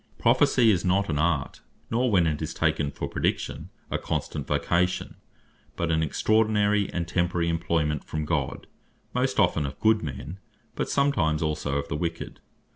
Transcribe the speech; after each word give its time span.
Prophecy 0.17 0.71
is 0.71 0.83
not 0.83 1.09
an 1.11 1.19
art, 1.19 1.61
nor 1.91 2.09
(when 2.09 2.25
it 2.25 2.41
is 2.41 2.55
taken 2.55 2.89
for 2.89 3.07
Praediction) 3.07 3.67
a 3.91 3.99
constant 3.99 4.47
Vocation; 4.47 5.15
but 5.75 5.91
an 5.91 6.01
extraordinary, 6.01 6.91
and 6.91 7.07
temporary 7.07 7.49
Employment 7.49 8.03
from 8.03 8.25
God, 8.25 8.65
most 9.13 9.39
often 9.39 9.63
of 9.63 9.79
Good 9.79 10.01
men, 10.01 10.39
but 10.73 10.89
sometimes 10.89 11.43
also 11.43 11.77
of 11.77 11.87
the 11.87 11.95
Wicked. 11.95 12.39